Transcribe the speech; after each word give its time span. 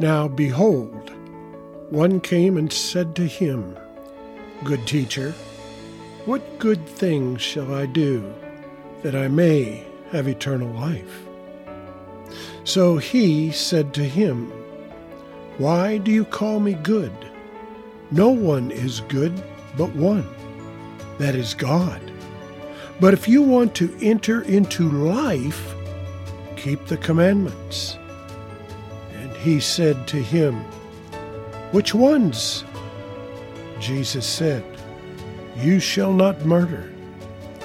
Now 0.00 0.28
behold, 0.28 1.12
one 1.90 2.20
came 2.20 2.56
and 2.56 2.72
said 2.72 3.14
to 3.16 3.26
him, 3.26 3.78
Good 4.64 4.86
teacher, 4.86 5.32
what 6.24 6.58
good 6.58 6.86
things 6.86 7.42
shall 7.42 7.74
I 7.74 7.84
do 7.84 8.32
that 9.02 9.14
I 9.14 9.28
may 9.28 9.84
have 10.10 10.26
eternal 10.26 10.72
life? 10.72 11.26
So 12.64 12.96
he 12.96 13.52
said 13.52 13.92
to 13.92 14.04
him, 14.04 14.50
Why 15.58 15.98
do 15.98 16.10
you 16.10 16.24
call 16.24 16.60
me 16.60 16.72
good? 16.72 17.12
No 18.10 18.30
one 18.30 18.70
is 18.70 19.00
good 19.00 19.34
but 19.76 19.94
one, 19.94 20.26
that 21.18 21.34
is 21.34 21.52
God. 21.52 22.00
But 23.00 23.12
if 23.12 23.28
you 23.28 23.42
want 23.42 23.74
to 23.74 23.94
enter 24.00 24.40
into 24.40 24.90
life, 24.90 25.74
keep 26.56 26.86
the 26.86 26.96
commandments. 26.96 27.98
He 29.40 29.58
said 29.58 30.06
to 30.08 30.16
him, 30.16 30.56
Which 31.72 31.94
ones? 31.94 32.64
Jesus 33.80 34.26
said, 34.26 34.62
You 35.56 35.80
shall 35.80 36.12
not 36.12 36.44
murder. 36.44 36.92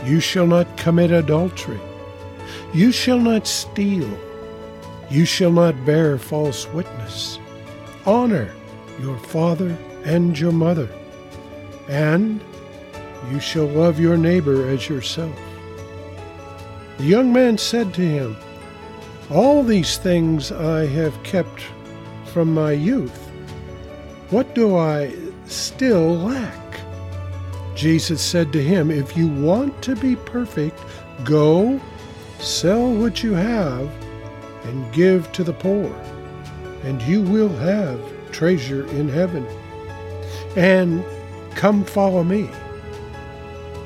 You 0.06 0.22
shall 0.22 0.48
not 0.48 0.78
commit 0.78 1.12
adultery. 1.12 1.80
You 2.74 2.92
shall 2.92 3.20
not 3.20 3.46
steal. 3.46 4.10
You 5.10 5.26
shall 5.26 5.52
not 5.52 5.86
bear 5.86 6.18
false 6.18 6.66
witness. 6.70 7.40
Honor 8.06 8.54
your 9.02 9.18
father 9.18 9.78
and 10.06 10.40
your 10.40 10.54
mother. 10.54 10.88
And 11.90 12.40
you 13.32 13.40
shall 13.42 13.66
love 13.66 14.00
your 14.00 14.18
neighbor 14.18 14.68
as 14.70 14.88
yourself. 14.88 15.38
The 16.98 17.04
young 17.04 17.34
man 17.34 17.58
said 17.58 17.94
to 17.96 18.02
him, 18.02 18.38
All 19.32 19.64
these 19.64 19.98
things 19.98 20.52
I 20.52 20.86
have 20.86 21.24
kept 21.24 21.64
from 22.26 22.54
my 22.54 22.74
youth. 22.74 23.18
What 24.30 24.54
do 24.54 24.78
I 24.78 25.16
still 25.48 26.16
lack? 26.16 26.80
Jesus 27.76 28.22
said 28.22 28.54
to 28.54 28.62
him, 28.62 28.92
If 28.92 29.18
you 29.18 29.28
want 29.28 29.82
to 29.84 29.96
be 29.96 30.16
perfect, 30.16 30.80
go, 31.24 31.82
sell 32.40 32.94
what 32.94 33.24
you 33.24 33.34
have, 33.34 33.90
and 34.66 34.94
give 34.94 35.32
to 35.34 35.44
the 35.44 35.54
poor, 35.54 35.94
and 36.84 37.02
you 37.02 37.22
will 37.22 37.50
have 37.50 38.00
treasure 38.32 38.86
in 38.88 39.10
heaven. 39.10 39.46
And 40.56 41.04
come 41.56 41.84
follow 41.84 42.24
me. 42.24 42.50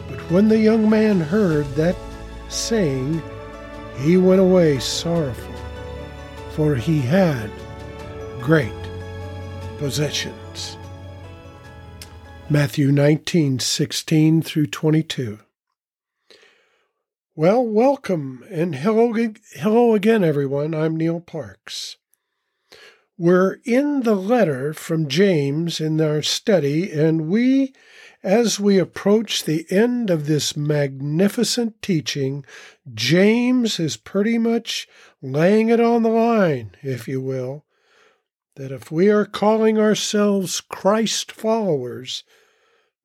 But 0.09 0.19
when 0.29 0.49
the 0.49 0.59
young 0.59 0.89
man 0.89 1.21
heard 1.21 1.65
that 1.75 1.95
saying, 2.49 3.21
he 4.02 4.17
went 4.17 4.39
away 4.39 4.80
sorrowful, 4.80 5.55
for 6.52 6.75
he 6.75 7.00
had 7.00 7.50
great 8.39 8.72
possessions. 9.78 10.78
Matthew 12.50 12.92
19, 12.92 13.59
16 13.59 14.42
through 14.42 14.67
22. 14.67 15.39
Well, 17.36 17.66
welcome 17.66 18.44
and 18.50 18.75
hello, 18.75 19.14
hello 19.53 19.94
again, 19.94 20.23
everyone. 20.23 20.73
I'm 20.73 20.97
Neil 20.97 21.20
Parks. 21.20 21.97
We're 23.21 23.59
in 23.65 24.03
the 24.03 24.15
letter 24.15 24.73
from 24.73 25.09
James 25.09 25.81
in 25.81 25.99
our 25.99 26.21
study, 26.21 26.89
and 26.89 27.27
we, 27.27 27.73
as 28.23 28.61
we 28.61 28.79
approach 28.79 29.43
the 29.43 29.65
end 29.69 30.09
of 30.09 30.25
this 30.25 30.55
magnificent 30.55 31.81
teaching, 31.81 32.45
James 32.93 33.77
is 33.77 33.97
pretty 33.97 34.37
much 34.37 34.87
laying 35.21 35.67
it 35.67 35.81
on 35.81 36.03
the 36.03 36.09
line, 36.09 36.77
if 36.81 37.09
you 37.09 37.19
will, 37.19 37.65
that 38.55 38.71
if 38.71 38.89
we 38.89 39.09
are 39.09 39.25
calling 39.25 39.77
ourselves 39.77 40.61
Christ 40.61 41.29
followers, 41.29 42.23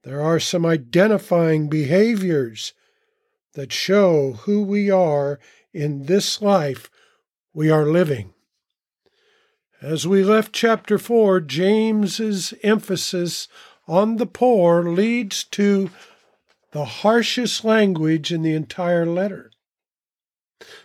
there 0.05 0.21
are 0.21 0.39
some 0.39 0.65
identifying 0.65 1.69
behaviors 1.69 2.73
that 3.55 3.73
show 3.73 4.35
who 4.45 4.63
we 4.63 4.93
are 4.93 5.41
in 5.73 6.07
this 6.07 6.41
life 6.41 6.89
we 7.53 7.69
are 7.69 7.85
living. 7.85 8.34
As 9.85 10.07
we 10.07 10.25
left 10.25 10.55
chapter 10.55 10.97
4, 10.97 11.41
James's 11.41 12.55
emphasis 12.63 13.49
on 13.87 14.17
the 14.17 14.25
poor 14.25 14.83
leads 14.83 15.45
to 15.45 15.91
the 16.71 16.87
harshest 16.87 17.67
language 17.67 18.33
in 18.33 18.41
the 18.41 18.55
entire 18.55 19.05
letter. 19.05 19.51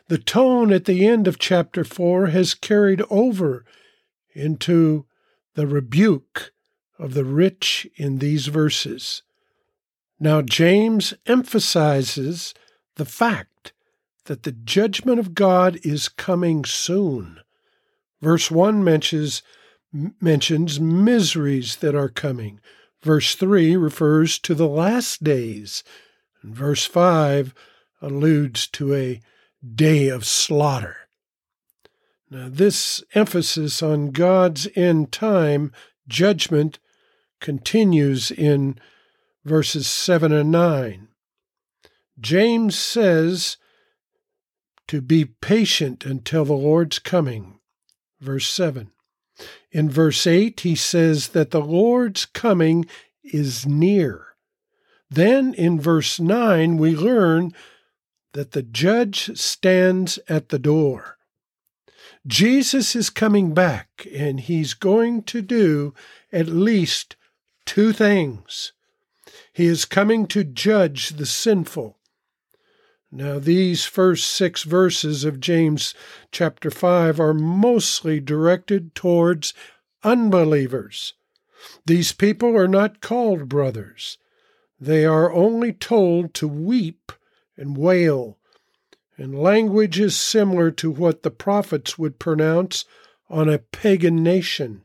The 0.10 0.18
tone 0.18 0.74
at 0.74 0.84
the 0.84 1.08
end 1.08 1.30
of 1.30 1.40
chapter 1.40 1.86
4 1.86 2.28
has 2.28 2.54
carried 2.54 3.02
over 3.10 3.64
into 4.36 5.06
the 5.54 5.66
rebuke 5.66 6.52
of 6.98 7.14
the 7.14 7.24
rich 7.24 7.88
in 7.96 8.18
these 8.18 8.48
verses. 8.48 9.24
Now, 10.20 10.42
James 10.42 11.14
emphasizes 11.26 12.54
the 12.96 13.06
fact 13.06 13.72
that 14.26 14.44
the 14.44 14.52
judgment 14.52 15.20
of 15.20 15.36
God 15.36 15.80
is 15.84 16.10
coming 16.10 16.66
soon. 16.66 17.40
Verse 18.22 18.52
1 18.52 18.84
mentions, 18.84 19.42
mentions 19.94 20.80
miseries 20.80 21.78
that 21.78 21.96
are 21.96 22.10
coming. 22.10 22.60
Verse 23.02 23.36
3 23.36 23.78
refers 23.78 24.38
to 24.40 24.54
the 24.54 24.68
last 24.68 25.24
days. 25.24 25.84
And 26.42 26.56
verse 26.56 26.86
5 26.86 27.54
alludes 28.02 28.68
to 28.68 28.94
a 28.94 29.22
day 29.76 30.10
of 30.10 30.26
slaughter. 30.26 31.10
Now, 32.30 32.48
this 32.50 33.04
emphasis 33.16 33.82
on 33.82 34.12
God's 34.12 34.68
end 34.76 35.12
time 35.12 35.72
judgment 36.08 36.80
continues 37.40 38.32
in 38.32 38.80
verses 39.46 39.88
7 39.88 40.32
and 40.32 40.52
9. 40.52 41.08
James 42.20 42.78
says 42.78 43.58
to 44.88 45.02
be 45.02 45.26
patient 45.26 46.06
until 46.06 46.46
the 46.46 46.54
Lord's 46.54 47.00
coming. 47.00 47.59
Verse 48.20 48.48
7. 48.48 48.92
In 49.72 49.90
verse 49.90 50.28
8, 50.28 50.60
he 50.62 50.76
says 50.76 51.30
that 51.30 51.52
the 51.52 51.62
Lord's 51.62 52.26
coming 52.26 52.86
is 53.24 53.66
near. 53.66 54.26
Then 55.10 55.54
in 55.54 55.80
verse 55.80 56.20
9, 56.20 56.78
we 56.78 56.96
learn 56.96 57.54
that 58.34 58.52
the 58.52 58.64
judge 58.64 59.38
stands 59.38 60.20
at 60.28 60.50
the 60.50 60.60
door. 60.60 61.18
Jesus 62.28 62.96
is 62.96 63.10
coming 63.10 63.54
back, 63.54 64.06
and 64.14 64.40
he's 64.40 64.74
going 64.74 65.24
to 65.24 65.42
do 65.42 65.94
at 66.32 66.48
least 66.48 67.16
two 67.66 67.94
things. 67.94 68.74
He 69.54 69.66
is 69.66 69.86
coming 69.86 70.28
to 70.28 70.44
judge 70.44 71.10
the 71.10 71.26
sinful. 71.26 71.99
Now, 73.12 73.40
these 73.40 73.86
first 73.86 74.28
six 74.28 74.64
verses 74.64 75.24
of 75.24 75.40
James 75.40 75.94
chapter 76.32 76.70
5 76.70 77.20
are 77.20 77.34
mostly 77.34 78.20
directed 78.20 78.94
towards 78.94 79.54
unbelievers. 80.04 81.14
These 81.86 82.12
people 82.14 82.56
are 82.56 82.68
not 82.68 83.02
called 83.02 83.50
brothers. 83.50 84.18
They 84.80 85.06
are 85.06 85.32
only 85.32 85.74
told 85.74 86.34
to 86.36 86.48
weep 86.48 87.12
and 87.58 87.76
wail 87.76 88.40
and 89.20 89.38
language 89.38 90.00
is 90.00 90.16
similar 90.16 90.72
to 90.72 90.90
what 90.90 91.24
the 91.24 91.32
prophets 91.32 92.00
would 92.00 92.20
pronounce 92.20 92.86
on 93.30 93.50
a 93.50 93.60
pagan 93.60 94.24
nation. 94.24 94.82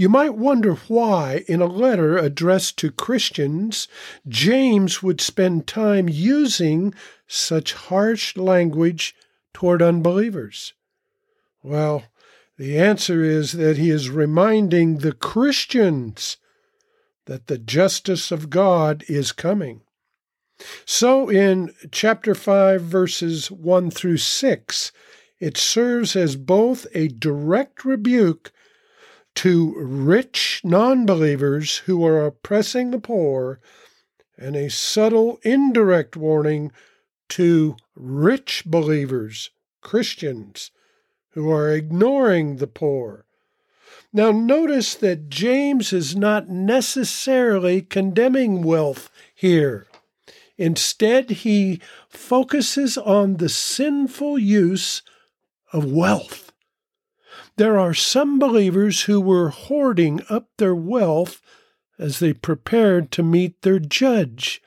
You 0.00 0.08
might 0.08 0.34
wonder 0.34 0.76
why, 0.88 1.44
in 1.46 1.60
a 1.60 1.66
letter 1.66 2.16
addressed 2.16 2.78
to 2.78 2.90
Christians, 2.90 3.86
James 4.26 5.02
would 5.02 5.20
spend 5.20 5.66
time 5.66 6.08
using 6.08 6.94
such 7.28 7.74
harsh 7.74 8.34
language 8.34 9.14
toward 9.52 9.82
unbelievers. 9.82 10.72
Well, 11.62 12.04
the 12.56 12.78
answer 12.78 13.22
is 13.22 13.52
that 13.52 13.76
he 13.76 13.90
is 13.90 14.08
reminding 14.08 15.00
the 15.00 15.12
Christians 15.12 16.38
that 17.26 17.48
the 17.48 17.58
justice 17.58 18.32
of 18.32 18.48
God 18.48 19.04
is 19.06 19.32
coming. 19.32 19.82
So 20.86 21.28
in 21.28 21.74
chapter 21.92 22.34
5, 22.34 22.80
verses 22.80 23.50
1 23.50 23.90
through 23.90 24.16
6, 24.16 24.92
it 25.40 25.58
serves 25.58 26.16
as 26.16 26.36
both 26.36 26.86
a 26.94 27.08
direct 27.08 27.84
rebuke 27.84 28.50
to 29.36 29.74
rich 29.78 30.60
non 30.64 31.06
believers 31.06 31.78
who 31.78 32.04
are 32.04 32.24
oppressing 32.24 32.90
the 32.90 32.98
poor 32.98 33.60
and 34.36 34.56
a 34.56 34.70
subtle 34.70 35.38
indirect 35.42 36.16
warning 36.16 36.72
to 37.28 37.76
rich 37.94 38.64
believers, 38.66 39.50
Christians, 39.80 40.70
who 41.30 41.50
are 41.50 41.70
ignoring 41.70 42.56
the 42.56 42.66
poor. 42.66 43.24
Now, 44.12 44.32
notice 44.32 44.94
that 44.96 45.28
James 45.28 45.92
is 45.92 46.16
not 46.16 46.48
necessarily 46.48 47.80
condemning 47.82 48.62
wealth 48.62 49.10
here. 49.34 49.86
Instead, 50.58 51.30
he 51.30 51.80
focuses 52.08 52.98
on 52.98 53.36
the 53.36 53.48
sinful 53.48 54.38
use 54.38 55.02
of 55.72 55.90
wealth. 55.90 56.49
There 57.60 57.78
are 57.78 57.92
some 57.92 58.38
believers 58.38 59.02
who 59.02 59.20
were 59.20 59.50
hoarding 59.50 60.22
up 60.30 60.48
their 60.56 60.74
wealth 60.74 61.42
as 61.98 62.18
they 62.18 62.32
prepared 62.32 63.10
to 63.10 63.22
meet 63.22 63.60
their 63.60 63.78
judge. 63.78 64.62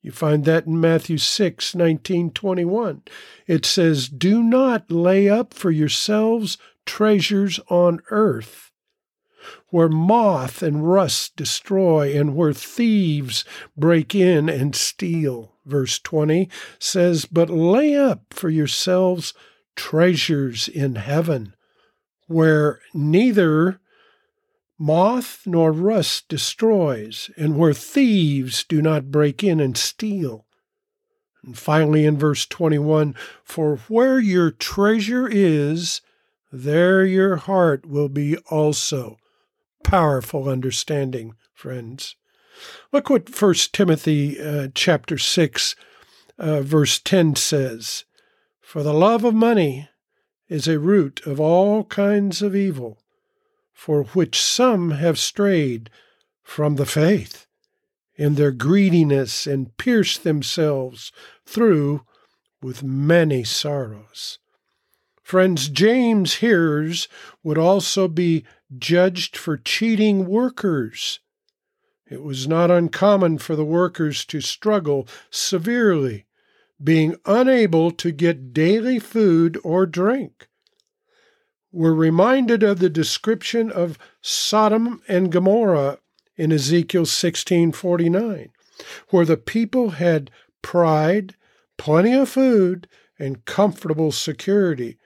You 0.00 0.10
find 0.10 0.46
that 0.46 0.64
in 0.64 0.80
Matthew 0.80 1.18
6, 1.18 1.74
19, 1.74 2.30
21. 2.30 3.02
It 3.46 3.66
says, 3.66 4.08
Do 4.08 4.42
not 4.42 4.90
lay 4.90 5.28
up 5.28 5.52
for 5.52 5.70
yourselves 5.70 6.56
treasures 6.86 7.60
on 7.68 8.00
earth, 8.08 8.72
where 9.68 9.90
moth 9.90 10.62
and 10.62 10.90
rust 10.90 11.36
destroy, 11.36 12.18
and 12.18 12.34
where 12.34 12.54
thieves 12.54 13.44
break 13.76 14.14
in 14.14 14.48
and 14.48 14.74
steal. 14.74 15.56
Verse 15.66 15.98
20 15.98 16.48
says, 16.78 17.26
But 17.26 17.50
lay 17.50 17.94
up 17.94 18.32
for 18.32 18.48
yourselves 18.48 19.34
treasures 19.76 20.68
in 20.68 20.94
heaven, 20.94 21.54
where 22.32 22.80
neither 22.94 23.80
moth 24.78 25.42
nor 25.46 25.70
rust 25.70 26.28
destroys, 26.28 27.30
and 27.36 27.56
where 27.56 27.72
thieves 27.72 28.64
do 28.64 28.82
not 28.82 29.12
break 29.12 29.44
in 29.44 29.60
and 29.60 29.76
steal. 29.76 30.44
And 31.44 31.56
finally, 31.56 32.04
in 32.04 32.18
verse 32.18 32.46
21, 32.46 33.14
for 33.44 33.76
where 33.88 34.18
your 34.18 34.50
treasure 34.50 35.28
is, 35.28 36.00
there 36.50 37.04
your 37.04 37.36
heart 37.36 37.86
will 37.86 38.08
be 38.08 38.36
also. 38.50 39.18
Powerful 39.84 40.48
understanding, 40.48 41.34
friends. 41.54 42.16
Look 42.92 43.08
what 43.08 43.40
1 43.40 43.54
Timothy 43.72 44.40
uh, 44.40 44.68
chapter 44.74 45.18
6, 45.18 45.76
uh, 46.38 46.60
verse 46.62 46.98
10 46.98 47.36
says 47.36 48.04
For 48.60 48.82
the 48.82 48.92
love 48.92 49.24
of 49.24 49.34
money 49.34 49.88
is 50.52 50.68
a 50.68 50.78
root 50.78 51.26
of 51.26 51.40
all 51.40 51.84
kinds 51.84 52.42
of 52.42 52.54
evil 52.54 52.98
for 53.72 54.04
which 54.04 54.38
some 54.38 54.90
have 54.90 55.18
strayed 55.18 55.88
from 56.42 56.76
the 56.76 56.84
faith 56.84 57.46
in 58.16 58.34
their 58.34 58.52
greediness 58.52 59.46
and 59.46 59.74
pierced 59.78 60.24
themselves 60.24 61.10
through 61.46 62.02
with 62.60 62.82
many 62.82 63.42
sorrows. 63.42 64.38
Friends, 65.22 65.70
James' 65.70 66.34
hearers 66.34 67.08
would 67.42 67.56
also 67.56 68.06
be 68.06 68.44
judged 68.76 69.38
for 69.38 69.56
cheating 69.56 70.26
workers. 70.26 71.20
It 72.06 72.22
was 72.22 72.46
not 72.46 72.70
uncommon 72.70 73.38
for 73.38 73.56
the 73.56 73.64
workers 73.64 74.26
to 74.26 74.42
struggle 74.42 75.08
severely, 75.30 76.26
being 76.82 77.16
unable 77.26 77.90
to 77.90 78.10
get 78.10 78.52
daily 78.52 78.98
food 78.98 79.58
or 79.62 79.86
drink 79.86 80.48
we're 81.72 81.94
reminded 81.94 82.62
of 82.62 82.78
the 82.78 82.90
description 82.90 83.70
of 83.70 83.98
Sodom 84.20 85.02
and 85.08 85.32
Gomorrah 85.32 85.98
in 86.36 86.52
Ezekiel 86.52 87.06
16:49, 87.06 88.50
where 89.08 89.24
the 89.24 89.38
people 89.38 89.90
had 89.90 90.30
pride, 90.60 91.34
plenty 91.78 92.12
of 92.12 92.28
food, 92.28 92.86
and 93.18 93.44
comfortable 93.46 94.12
security, 94.12 94.98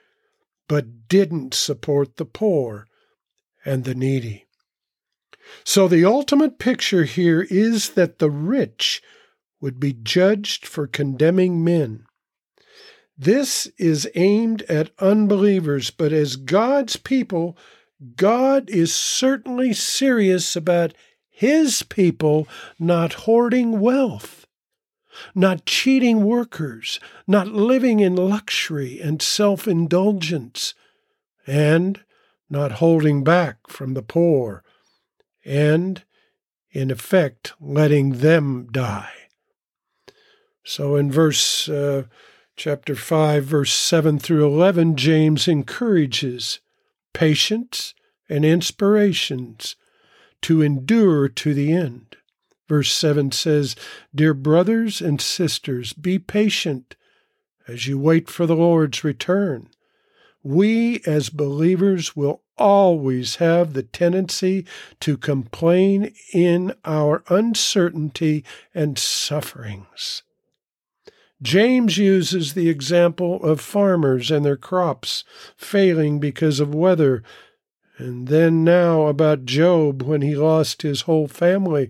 but 0.68 1.08
didn't 1.08 1.54
support 1.54 2.16
the 2.16 2.24
poor 2.24 2.88
and 3.64 3.84
the 3.84 3.94
needy. 3.94 4.46
So 5.62 5.86
the 5.86 6.04
ultimate 6.04 6.58
picture 6.58 7.04
here 7.04 7.42
is 7.42 7.90
that 7.90 8.18
the 8.18 8.30
rich 8.30 9.00
would 9.66 9.80
be 9.80 9.92
judged 9.92 10.64
for 10.64 10.86
condemning 10.86 11.64
men. 11.64 12.06
This 13.18 13.66
is 13.78 14.08
aimed 14.14 14.62
at 14.68 14.92
unbelievers, 15.00 15.90
but 15.90 16.12
as 16.12 16.36
God's 16.36 16.94
people, 16.94 17.58
God 18.14 18.70
is 18.70 18.94
certainly 18.94 19.72
serious 19.72 20.54
about 20.54 20.94
His 21.28 21.82
people 21.82 22.46
not 22.78 23.24
hoarding 23.26 23.80
wealth, 23.80 24.46
not 25.34 25.66
cheating 25.66 26.22
workers, 26.22 27.00
not 27.26 27.48
living 27.48 27.98
in 27.98 28.14
luxury 28.14 29.00
and 29.00 29.20
self 29.20 29.66
indulgence, 29.66 30.74
and 31.44 32.04
not 32.48 32.70
holding 32.70 33.24
back 33.24 33.66
from 33.66 33.94
the 33.94 34.02
poor, 34.02 34.62
and, 35.44 36.04
in 36.70 36.92
effect, 36.92 37.52
letting 37.60 38.18
them 38.18 38.68
die. 38.70 39.25
So 40.68 40.96
in 40.96 41.12
verse 41.12 41.68
uh, 41.68 42.06
chapter 42.56 42.96
5, 42.96 43.44
verse 43.44 43.72
7 43.72 44.18
through 44.18 44.44
11, 44.44 44.96
James 44.96 45.46
encourages 45.46 46.58
patience 47.12 47.94
and 48.28 48.44
inspirations 48.44 49.76
to 50.42 50.62
endure 50.62 51.28
to 51.28 51.54
the 51.54 51.72
end. 51.72 52.16
Verse 52.66 52.90
7 52.90 53.30
says, 53.30 53.76
Dear 54.12 54.34
brothers 54.34 55.00
and 55.00 55.20
sisters, 55.20 55.92
be 55.92 56.18
patient 56.18 56.96
as 57.68 57.86
you 57.86 57.96
wait 57.96 58.28
for 58.28 58.44
the 58.44 58.56
Lord's 58.56 59.04
return. 59.04 59.68
We 60.42 61.00
as 61.06 61.30
believers 61.30 62.16
will 62.16 62.42
always 62.58 63.36
have 63.36 63.72
the 63.72 63.84
tendency 63.84 64.66
to 64.98 65.16
complain 65.16 66.12
in 66.32 66.74
our 66.84 67.22
uncertainty 67.28 68.44
and 68.74 68.98
sufferings. 68.98 70.24
James 71.46 71.96
uses 71.96 72.54
the 72.54 72.68
example 72.68 73.40
of 73.44 73.60
farmers 73.60 74.32
and 74.32 74.44
their 74.44 74.56
crops 74.56 75.22
failing 75.56 76.18
because 76.18 76.58
of 76.58 76.74
weather, 76.74 77.22
and 77.98 78.26
then 78.26 78.64
now 78.64 79.06
about 79.06 79.44
Job 79.44 80.02
when 80.02 80.22
he 80.22 80.34
lost 80.34 80.82
his 80.82 81.02
whole 81.02 81.28
family. 81.28 81.88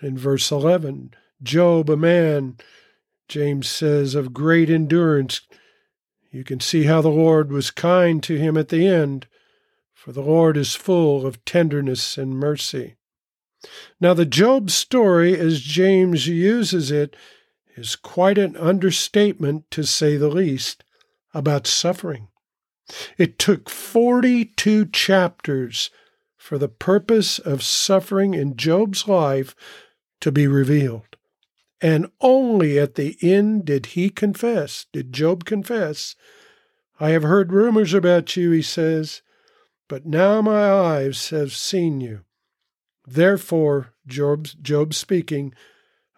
In 0.00 0.16
verse 0.16 0.50
11, 0.50 1.12
Job, 1.42 1.90
a 1.90 1.96
man, 1.98 2.56
James 3.28 3.68
says, 3.68 4.14
of 4.14 4.32
great 4.32 4.70
endurance. 4.70 5.42
You 6.30 6.42
can 6.42 6.60
see 6.60 6.84
how 6.84 7.02
the 7.02 7.10
Lord 7.10 7.52
was 7.52 7.70
kind 7.70 8.22
to 8.22 8.38
him 8.38 8.56
at 8.56 8.70
the 8.70 8.86
end, 8.86 9.26
for 9.92 10.10
the 10.10 10.22
Lord 10.22 10.56
is 10.56 10.74
full 10.74 11.26
of 11.26 11.44
tenderness 11.44 12.16
and 12.16 12.30
mercy. 12.30 12.96
Now, 14.00 14.14
the 14.14 14.24
Job 14.24 14.70
story, 14.70 15.38
as 15.38 15.60
James 15.60 16.26
uses 16.26 16.90
it, 16.90 17.14
is 17.76 17.96
quite 17.96 18.38
an 18.38 18.56
understatement, 18.56 19.70
to 19.70 19.84
say 19.84 20.16
the 20.16 20.28
least, 20.28 20.84
about 21.32 21.66
suffering. 21.66 22.28
It 23.18 23.38
took 23.38 23.68
42 23.68 24.86
chapters 24.86 25.90
for 26.36 26.58
the 26.58 26.68
purpose 26.68 27.38
of 27.38 27.62
suffering 27.62 28.34
in 28.34 28.56
Job's 28.56 29.08
life 29.08 29.54
to 30.20 30.30
be 30.30 30.46
revealed. 30.46 31.16
And 31.80 32.10
only 32.20 32.78
at 32.78 32.94
the 32.94 33.16
end 33.20 33.64
did 33.64 33.86
he 33.86 34.10
confess, 34.10 34.86
did 34.92 35.12
Job 35.12 35.44
confess, 35.44 36.14
I 37.00 37.10
have 37.10 37.24
heard 37.24 37.52
rumors 37.52 37.92
about 37.92 38.36
you, 38.36 38.50
he 38.52 38.62
says, 38.62 39.22
but 39.88 40.06
now 40.06 40.40
my 40.40 40.70
eyes 40.70 41.30
have 41.30 41.52
seen 41.52 42.00
you. 42.00 42.20
Therefore, 43.06 43.94
Job, 44.06 44.48
Job 44.62 44.94
speaking, 44.94 45.52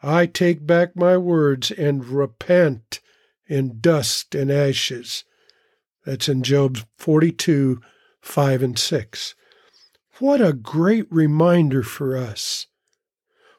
I 0.03 0.27
take 0.27 0.67
back 0.67 0.95
my 0.95 1.17
words 1.17 1.71
and 1.71 2.05
repent 2.05 3.01
in 3.47 3.81
dust 3.81 4.35
and 4.35 4.51
ashes. 4.51 5.25
That's 6.05 6.29
in 6.29 6.43
Job 6.43 6.79
42, 6.97 7.81
5 8.21 8.63
and 8.63 8.79
6. 8.79 9.35
What 10.19 10.41
a 10.41 10.53
great 10.53 11.07
reminder 11.11 11.83
for 11.83 12.17
us. 12.17 12.67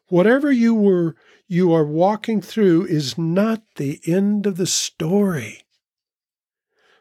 Whatever 0.08 0.52
you 0.52 0.74
were 0.74 1.16
you 1.48 1.74
are 1.74 1.86
walking 1.86 2.42
through 2.42 2.86
is 2.86 3.18
not 3.18 3.64
the 3.76 4.02
end 4.06 4.46
of 4.46 4.58
the 4.58 4.68
story. 4.68 5.62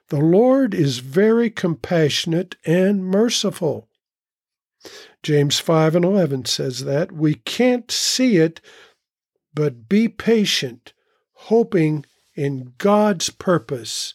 The 0.09 0.21
Lord 0.21 0.73
is 0.73 0.99
very 0.99 1.51
compassionate 1.51 2.55
and 2.65 3.05
merciful. 3.05 3.89
James 5.25 5.59
5 5.59 5.97
and 5.97 6.05
11 6.05 6.45
says 6.45 6.85
that. 6.85 7.11
We 7.11 7.35
can't 7.35 7.91
see 7.91 8.37
it 8.37 8.61
but 9.57 9.89
be 9.89 10.07
patient, 10.07 10.93
hoping 11.33 12.07
in 12.37 12.75
God's 12.79 13.31
purpose. 13.31 14.15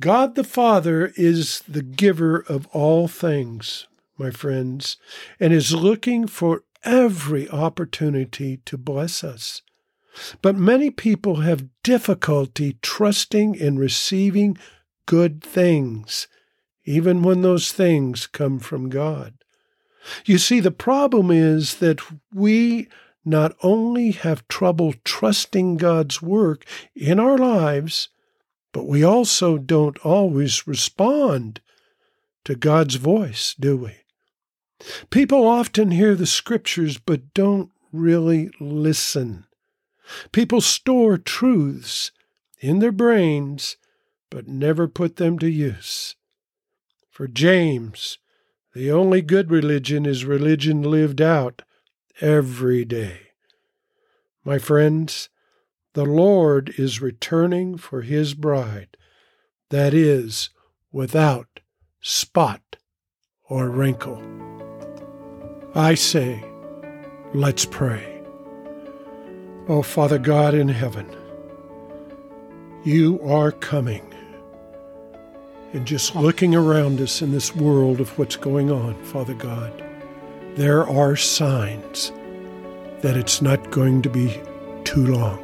God 0.00 0.34
the 0.34 0.42
Father 0.42 1.12
is 1.16 1.62
the 1.68 1.82
giver 1.82 2.40
of 2.48 2.66
all 2.72 3.06
things, 3.06 3.86
my 4.18 4.30
friends, 4.30 4.96
and 5.38 5.52
is 5.52 5.74
looking 5.74 6.26
for 6.26 6.64
every 6.82 7.48
opportunity 7.50 8.56
to 8.64 8.76
bless 8.78 9.22
us. 9.22 9.62
But 10.40 10.56
many 10.56 10.90
people 10.90 11.36
have 11.36 11.68
difficulty 11.82 12.78
trusting 12.82 13.54
in 13.54 13.78
receiving 13.78 14.56
good 15.06 15.42
things, 15.42 16.26
even 16.84 17.22
when 17.22 17.42
those 17.42 17.70
things 17.70 18.26
come 18.26 18.58
from 18.58 18.88
God. 18.88 19.34
You 20.24 20.38
see, 20.38 20.58
the 20.60 20.70
problem 20.70 21.30
is 21.30 21.76
that 21.76 22.00
we 22.32 22.88
not 23.24 23.56
only 23.62 24.12
have 24.12 24.46
trouble 24.48 24.94
trusting 25.04 25.76
God's 25.76 26.20
work 26.20 26.64
in 26.94 27.20
our 27.20 27.38
lives, 27.38 28.08
But 28.72 28.86
we 28.86 29.04
also 29.04 29.58
don't 29.58 29.98
always 29.98 30.66
respond 30.66 31.60
to 32.44 32.54
God's 32.54 32.96
voice, 32.96 33.54
do 33.58 33.76
we? 33.76 33.92
People 35.10 35.46
often 35.46 35.92
hear 35.92 36.14
the 36.14 36.26
scriptures 36.26 36.98
but 36.98 37.34
don't 37.34 37.70
really 37.92 38.50
listen. 38.58 39.44
People 40.32 40.60
store 40.60 41.18
truths 41.18 42.10
in 42.60 42.80
their 42.80 42.92
brains 42.92 43.76
but 44.30 44.48
never 44.48 44.88
put 44.88 45.16
them 45.16 45.38
to 45.38 45.48
use. 45.48 46.16
For 47.10 47.28
James, 47.28 48.18
the 48.74 48.90
only 48.90 49.20
good 49.20 49.50
religion 49.50 50.06
is 50.06 50.24
religion 50.24 50.82
lived 50.82 51.20
out 51.20 51.62
every 52.22 52.84
day. 52.84 53.18
My 54.44 54.58
friends, 54.58 55.28
the 55.94 56.06
Lord 56.06 56.72
is 56.78 57.02
returning 57.02 57.76
for 57.76 58.02
his 58.02 58.32
bride, 58.34 58.96
that 59.70 59.92
is, 59.92 60.50
without 60.92 61.60
spot 62.00 62.76
or 63.48 63.68
wrinkle. 63.68 64.22
I 65.74 65.94
say, 65.94 66.44
let's 67.34 67.64
pray. 67.64 68.22
Oh, 69.68 69.82
Father 69.82 70.18
God 70.18 70.54
in 70.54 70.68
heaven, 70.68 71.06
you 72.84 73.20
are 73.22 73.50
coming. 73.50 74.06
And 75.72 75.86
just 75.86 76.14
looking 76.14 76.54
around 76.54 77.00
us 77.00 77.20
in 77.20 77.32
this 77.32 77.56
world 77.56 78.00
of 78.00 78.16
what's 78.16 78.36
going 78.36 78.70
on, 78.70 79.02
Father 79.04 79.34
God, 79.34 79.91
there 80.56 80.86
are 80.86 81.16
signs 81.16 82.12
that 83.00 83.16
it's 83.16 83.40
not 83.40 83.70
going 83.70 84.02
to 84.02 84.10
be 84.10 84.40
too 84.84 85.06
long. 85.06 85.42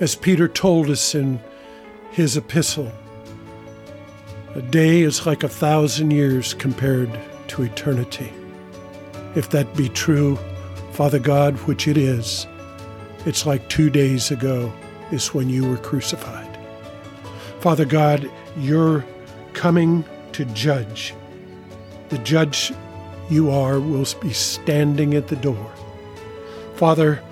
As 0.00 0.14
Peter 0.14 0.48
told 0.48 0.90
us 0.90 1.14
in 1.14 1.40
his 2.10 2.36
epistle, 2.36 2.92
a 4.54 4.60
day 4.60 5.00
is 5.00 5.26
like 5.26 5.42
a 5.42 5.48
thousand 5.48 6.10
years 6.10 6.52
compared 6.54 7.10
to 7.48 7.62
eternity. 7.62 8.32
If 9.34 9.50
that 9.50 9.74
be 9.74 9.88
true, 9.88 10.38
Father 10.92 11.18
God, 11.18 11.54
which 11.66 11.88
it 11.88 11.96
is, 11.96 12.46
it's 13.24 13.46
like 13.46 13.68
two 13.68 13.88
days 13.88 14.30
ago 14.30 14.72
is 15.10 15.32
when 15.32 15.48
you 15.48 15.68
were 15.68 15.78
crucified. 15.78 16.58
Father 17.60 17.86
God, 17.86 18.30
you're 18.58 19.04
coming 19.54 20.04
to 20.32 20.44
judge. 20.46 21.14
The 22.10 22.18
judge 22.18 22.72
you 23.30 23.50
are 23.50 23.80
will 23.80 24.06
be 24.20 24.32
standing 24.32 25.14
at 25.14 25.28
the 25.28 25.36
door. 25.36 25.72
Father, 26.76 27.22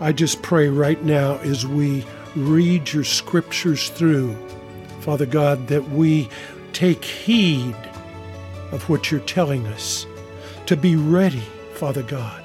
I 0.00 0.12
just 0.12 0.42
pray 0.42 0.68
right 0.68 1.02
now 1.02 1.38
as 1.38 1.66
we 1.66 2.04
read 2.36 2.92
your 2.92 3.04
scriptures 3.04 3.90
through, 3.90 4.36
Father 5.00 5.26
God, 5.26 5.68
that 5.68 5.88
we 5.90 6.28
take 6.72 7.04
heed 7.04 7.76
of 8.70 8.88
what 8.88 9.10
you're 9.10 9.20
telling 9.20 9.66
us, 9.68 10.06
to 10.66 10.76
be 10.76 10.94
ready, 10.94 11.42
Father 11.74 12.02
God, 12.02 12.44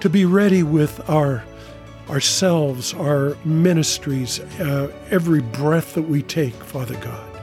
to 0.00 0.10
be 0.10 0.24
ready 0.24 0.62
with 0.62 1.08
our 1.08 1.42
ourselves, 2.10 2.92
our 2.94 3.36
ministries, 3.44 4.40
uh, 4.60 4.92
every 5.10 5.40
breath 5.40 5.94
that 5.94 6.02
we 6.02 6.20
take, 6.22 6.52
Father 6.52 6.96
God. 6.98 7.40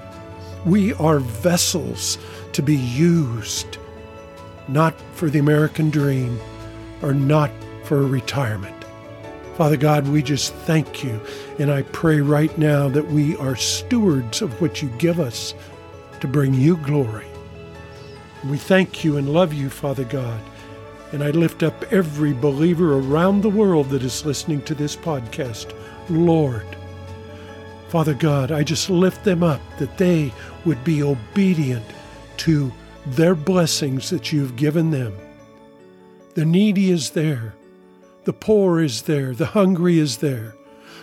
We 0.66 0.94
are 0.94 1.20
vessels 1.20 2.20
to 2.54 2.62
be 2.62 2.76
used, 2.76 3.79
not 4.74 5.00
for 5.14 5.30
the 5.30 5.40
American 5.40 5.90
dream 5.90 6.40
or 7.02 7.14
not 7.14 7.52
for 7.84 8.06
retirement. 8.06 8.76
Father 9.56 9.78
God, 9.78 10.08
we 10.08 10.24
just 10.24 10.54
thank 10.54 11.04
you. 11.04 11.20
And 11.58 11.72
I 11.72 11.82
pray 11.82 12.22
right 12.22 12.56
now 12.58 12.88
that 12.90 13.08
we 13.08 13.36
are 13.38 13.56
stewards 13.56 14.42
of 14.42 14.62
what 14.62 14.82
you 14.82 14.88
give 14.98 15.20
us 15.20 15.54
to 16.22 16.28
bring 16.28 16.54
you 16.54 16.78
glory. 16.78 17.28
We 18.46 18.58
thank 18.58 19.04
you 19.04 19.18
and 19.18 19.34
love 19.34 19.54
you, 19.54 19.70
Father 19.70 20.06
God. 20.06 20.40
And 21.12 21.24
I 21.24 21.32
lift 21.32 21.64
up 21.64 21.92
every 21.92 22.34
believer 22.34 23.00
around 23.00 23.42
the 23.42 23.50
world 23.50 23.90
that 23.90 24.04
is 24.04 24.26
listening 24.26 24.62
to 24.62 24.76
this 24.76 24.96
podcast. 24.96 25.74
Lord, 26.10 26.66
Father 27.90 28.14
God, 28.14 28.52
I 28.52 28.64
just 28.64 28.90
lift 28.90 29.24
them 29.24 29.44
up 29.44 29.62
that 29.78 29.98
they 29.98 30.32
would 30.64 30.84
be 30.84 31.04
obedient 31.04 31.86
to 32.38 32.72
their 33.06 33.36
blessings 33.36 34.10
that 34.10 34.32
you've 34.32 34.56
given 34.56 34.92
them. 34.92 35.16
The 36.36 36.46
needy 36.46 36.92
is 36.92 37.12
there, 37.12 37.56
the 38.26 38.34
poor 38.34 38.82
is 38.82 39.04
there, 39.04 39.34
the 39.34 39.48
hungry 39.48 40.00
is 40.00 40.18
there. 40.18 40.56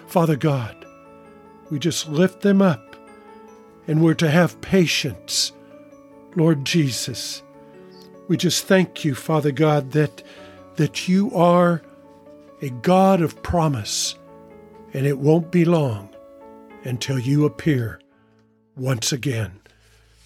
Father 0.07 0.37
God, 0.37 0.87
we 1.71 1.79
just 1.79 2.09
lift 2.09 2.43
them 2.43 2.63
up 2.63 2.97
and 3.87 4.03
we're 4.03 4.15
to 4.15 4.31
have 4.31 4.61
patience. 4.61 5.53
Lord 6.35 6.65
Jesus, 6.65 7.43
we 8.29 8.37
just 8.37 8.65
thank 8.65 9.05
you, 9.05 9.15
Father 9.15 9.53
God, 9.53 9.93
that, 9.93 10.23
that 10.77 11.09
you 11.09 11.35
are 11.35 11.83
a 12.63 12.71
God 12.71 13.21
of 13.21 13.43
promise, 13.43 14.17
and 14.93 15.07
it 15.07 15.19
won't 15.19 15.51
be 15.51 15.65
long 15.65 16.09
until 16.85 17.19
you 17.19 17.45
appear 17.45 18.01
once 18.77 19.13
again. 19.13 19.61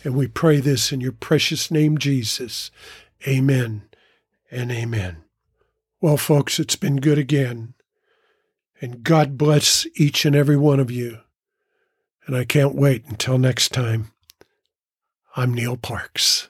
And 0.02 0.14
we 0.14 0.28
pray 0.28 0.61
this 0.61 0.92
in 0.92 1.00
your 1.00 1.12
precious 1.12 1.71
name, 1.71 1.99
Jesus. 1.99 2.71
Amen 3.26 3.83
and 4.50 4.71
amen. 4.73 5.25
Well, 6.00 6.16
folks, 6.16 6.59
it's 6.59 6.76
been 6.76 6.97
good 6.97 7.19
again. 7.19 7.75
And 8.80 9.02
God 9.02 9.37
bless 9.37 9.87
each 9.95 10.25
and 10.25 10.35
every 10.35 10.57
one 10.57 10.80
of 10.80 10.90
you. 10.90 11.19
And 12.26 12.37
I 12.37 12.45
can't 12.45 12.75
wait 12.75 13.04
until 13.07 13.38
next 13.38 13.73
time. 13.73 14.12
I'm 15.37 15.52
Neil 15.54 15.76
Parks. 15.76 16.50